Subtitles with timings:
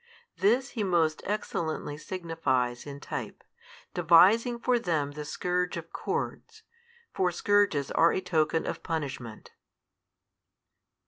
[0.37, 3.43] This He most excellently signifies in type,
[3.93, 6.63] devising for them the scourge of cords.
[7.13, 9.51] For scourges are a token of punishment.